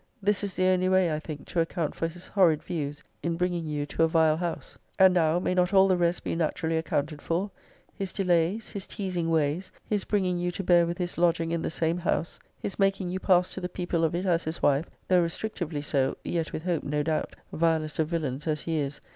This 0.19 0.43
is 0.43 0.55
the 0.55 0.65
only 0.65 0.89
way, 0.89 1.13
I 1.13 1.19
think, 1.19 1.45
to 1.49 1.59
account 1.59 1.93
for 1.93 2.07
his 2.07 2.29
horrid 2.29 2.63
views 2.63 3.03
in 3.21 3.35
bringing 3.37 3.67
you 3.67 3.85
to 3.85 4.01
a 4.01 4.07
vile 4.07 4.37
house. 4.37 4.75
And 4.97 5.13
now 5.13 5.37
may 5.37 5.53
not 5.53 5.75
all 5.75 5.87
the 5.87 5.95
rest 5.95 6.23
be 6.23 6.35
naturally 6.35 6.75
accounted 6.75 7.21
for? 7.21 7.51
His 7.93 8.11
delays 8.11 8.71
his 8.71 8.87
teasing 8.87 9.29
ways 9.29 9.71
his 9.87 10.03
bringing 10.05 10.39
you 10.39 10.49
to 10.53 10.63
bear 10.63 10.87
with 10.87 10.97
his 10.97 11.19
lodging 11.19 11.51
in 11.51 11.61
the 11.61 11.69
same 11.69 11.99
house 11.99 12.39
his 12.57 12.79
making 12.79 13.09
you 13.09 13.19
pass 13.19 13.49
to 13.53 13.61
the 13.61 13.69
people 13.69 14.03
of 14.03 14.15
>>> 14.15 14.15
it 14.15 14.25
as 14.25 14.45
his 14.45 14.63
wife, 14.63 14.89
though 15.07 15.21
restrictively 15.21 15.83
so, 15.85 16.17
yet 16.25 16.51
with 16.51 16.63
hope, 16.63 16.83
no 16.83 17.03
doubt, 17.03 17.35
(vilest 17.53 17.99
of 17.99 18.07
villains 18.07 18.47
as 18.47 18.61
he 18.61 18.77
is!) 18.79 19.01